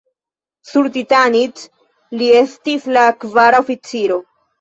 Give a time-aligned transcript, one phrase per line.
[0.67, 1.61] Sur "Titanic"
[2.21, 4.19] li estis la kvara oficiro.